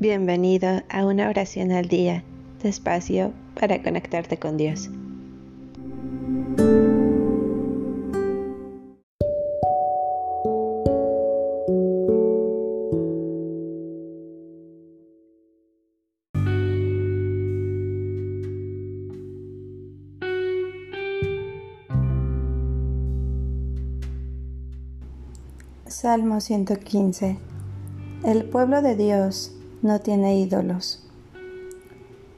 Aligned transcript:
Bienvenido 0.00 0.80
a 0.88 1.04
una 1.04 1.28
oración 1.28 1.72
al 1.72 1.86
día, 1.86 2.24
despacio 2.62 3.34
para 3.54 3.82
conectarte 3.82 4.38
con 4.38 4.56
Dios. 4.56 4.88
Salmo 25.86 26.40
115 26.40 27.36
El 28.24 28.44
pueblo 28.46 28.80
de 28.80 28.96
Dios 28.96 29.59
no 29.82 30.00
tiene 30.00 30.38
ídolos, 30.38 31.02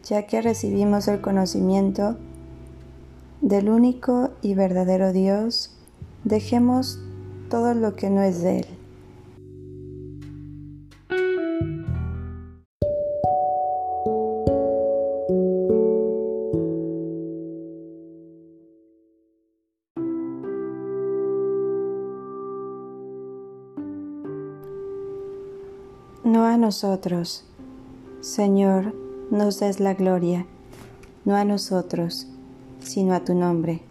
ya 0.05 0.27
que 0.27 0.43
recibimos 0.43 1.09
el 1.09 1.21
conocimiento 1.21 2.17
del 3.41 3.69
único 3.69 4.31
y 4.43 4.55
verdadero 4.55 5.13
Dios, 5.13 5.77
dejemos 6.25 6.99
todo 7.51 7.75
lo 7.75 7.97
que 7.97 8.11
no 8.11 8.23
es 8.23 8.43
de 8.43 8.61
Él. 8.61 8.72
No 26.25 26.45
a 26.45 26.57
nosotros, 26.57 27.43
Señor, 28.21 28.95
nos 29.33 29.59
des 29.59 29.81
la 29.81 29.95
gloria, 29.95 30.47
no 31.25 31.35
a 31.35 31.45
nosotros, 31.45 32.29
sino 32.79 33.13
a 33.15 33.25
tu 33.25 33.35
nombre, 33.35 33.83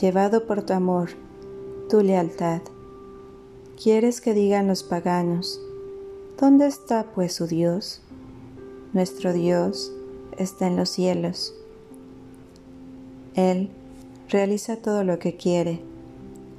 llevado 0.00 0.46
por 0.46 0.62
tu 0.62 0.74
amor, 0.74 1.10
tu 1.88 2.02
lealtad. 2.02 2.62
¿Quieres 3.82 4.20
que 4.20 4.32
digan 4.32 4.68
los 4.68 4.84
paganos, 4.84 5.60
¿dónde 6.38 6.68
está 6.68 7.06
pues 7.16 7.34
su 7.34 7.48
Dios? 7.48 8.00
Nuestro 8.92 9.32
Dios 9.32 9.92
está 10.38 10.68
en 10.68 10.76
los 10.76 10.88
cielos. 10.88 11.52
Él 13.34 13.70
realiza 14.28 14.76
todo 14.76 15.02
lo 15.02 15.18
que 15.18 15.36
quiere. 15.36 15.82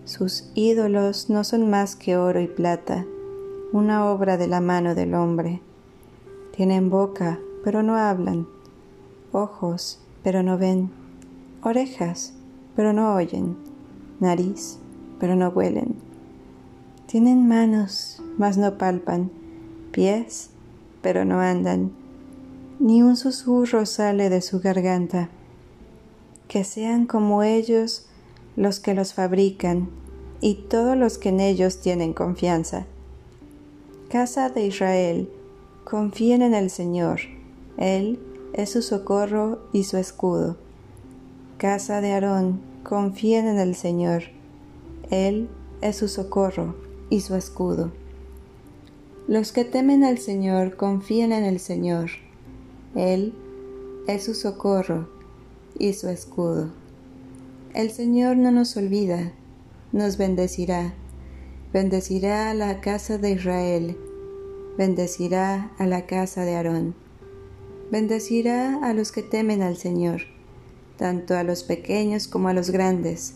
Sus 0.04 0.52
ídolos 0.54 1.30
no 1.30 1.46
son 1.46 1.70
más 1.70 1.96
que 1.96 2.18
oro 2.18 2.42
y 2.42 2.48
plata 2.48 3.06
una 3.74 4.12
obra 4.12 4.36
de 4.36 4.48
la 4.48 4.60
mano 4.60 4.96
del 4.96 5.14
hombre. 5.14 5.62
Tienen 6.56 6.90
boca, 6.90 7.40
pero 7.64 7.84
no 7.84 7.96
hablan, 7.96 8.48
ojos, 9.32 10.00
pero 10.24 10.44
no 10.44 10.58
ven, 10.58 10.92
orejas, 11.64 12.34
pero 12.76 12.92
no 12.92 13.16
oyen, 13.16 13.56
nariz, 14.20 14.78
pero 15.20 15.36
no 15.36 15.50
huelen. 15.50 15.96
Tienen 17.06 17.48
manos, 17.48 18.22
mas 18.38 18.58
no 18.58 18.78
palpan, 18.78 19.32
pies, 19.92 20.50
pero 21.02 21.24
no 21.24 21.40
andan, 21.40 21.92
ni 22.80 23.02
un 23.02 23.16
susurro 23.16 23.86
sale 23.86 24.30
de 24.30 24.42
su 24.42 24.60
garganta. 24.60 25.30
Que 26.50 26.66
sean 26.66 27.06
como 27.06 27.44
ellos 27.44 28.10
los 28.58 28.82
que 28.82 28.94
los 28.94 29.14
fabrican 29.14 29.90
y 30.42 30.56
todos 30.68 30.98
los 30.98 31.18
que 31.18 31.30
en 31.30 31.40
ellos 31.40 31.80
tienen 31.80 32.14
confianza 32.14 32.86
Casa 34.12 34.50
de 34.50 34.66
Israel, 34.66 35.30
confíen 35.86 36.42
en 36.42 36.54
el 36.54 36.70
Señor. 36.70 37.22
Él 37.78 38.20
es 38.52 38.72
su 38.72 38.82
socorro 38.82 39.60
y 39.72 39.86
su 39.86 39.96
escudo. 39.96 40.58
Casa 41.58 42.02
de 42.02 42.12
Aarón, 42.12 42.60
confíen 42.84 43.48
en 43.48 43.58
el 43.58 43.74
Señor. 43.74 44.24
Él 45.12 45.48
es 45.80 45.96
su 45.96 46.10
socorro 46.10 46.76
y 47.10 47.22
su 47.22 47.36
escudo. 47.36 47.94
Los 49.30 49.54
que 49.54 49.64
temen 49.64 50.04
al 50.04 50.18
Señor 50.18 50.76
confíen 50.76 51.32
en 51.32 51.46
el 51.46 51.62
Señor. 51.62 52.10
Él 52.96 53.34
es 54.10 54.26
su 54.26 54.34
socorro 54.34 55.08
y 55.80 55.94
su 55.94 56.10
escudo. 56.10 56.70
El 57.74 57.92
Señor 57.92 58.36
no 58.36 58.52
nos 58.52 58.76
olvida, 58.76 59.32
nos 59.94 60.18
bendecirá 60.18 60.96
Bendecirá 61.74 62.50
a 62.50 62.54
la 62.54 62.82
casa 62.82 63.18
de 63.18 63.32
Israel, 63.32 63.98
bendecirá 64.78 65.72
a 65.78 65.86
la 65.86 66.06
casa 66.06 66.44
de 66.46 66.56
Aarón, 66.56 66.96
bendecirá 67.92 68.80
a 68.84 68.94
los 68.94 69.12
que 69.12 69.22
temen 69.22 69.62
al 69.62 69.78
Señor, 69.78 70.24
tanto 70.98 71.36
a 71.36 71.44
los 71.44 71.64
pequeños 71.64 72.28
como 72.28 72.48
a 72.48 72.54
los 72.54 72.70
grandes. 72.70 73.34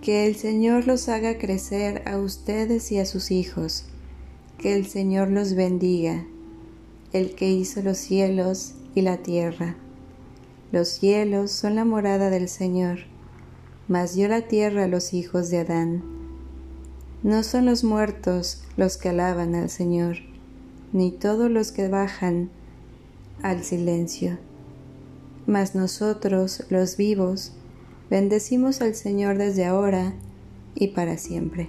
Que 0.00 0.26
el 0.26 0.36
Señor 0.36 0.86
los 0.86 1.08
haga 1.08 1.38
crecer 1.38 2.02
a 2.06 2.18
ustedes 2.18 2.92
y 2.92 2.98
a 2.98 3.06
sus 3.06 3.30
hijos, 3.30 3.86
que 4.58 4.74
el 4.74 4.86
Señor 4.86 5.30
los 5.30 5.54
bendiga, 5.54 6.24
el 7.12 7.34
que 7.34 7.50
hizo 7.50 7.82
los 7.82 7.98
cielos 7.98 8.74
y 8.94 9.02
la 9.02 9.18
tierra. 9.18 9.76
Los 10.72 10.88
cielos 10.88 11.50
son 11.50 11.74
la 11.76 11.84
morada 11.84 12.30
del 12.30 12.48
Señor, 12.48 13.00
mas 13.88 14.14
dio 14.14 14.28
la 14.28 14.42
tierra 14.42 14.84
a 14.84 14.88
los 14.88 15.12
hijos 15.14 15.50
de 15.50 15.58
Adán. 15.58 16.15
No 17.26 17.42
son 17.42 17.66
los 17.66 17.82
muertos 17.82 18.62
los 18.76 18.98
que 18.98 19.08
alaban 19.08 19.56
al 19.56 19.68
Señor, 19.68 20.18
ni 20.92 21.10
todos 21.10 21.50
los 21.50 21.72
que 21.72 21.88
bajan 21.88 22.50
al 23.42 23.64
silencio. 23.64 24.38
Mas 25.44 25.74
nosotros, 25.74 26.62
los 26.70 26.96
vivos, 26.96 27.50
bendecimos 28.10 28.80
al 28.80 28.94
Señor 28.94 29.38
desde 29.38 29.64
ahora 29.64 30.12
y 30.76 30.86
para 30.94 31.18
siempre. 31.18 31.68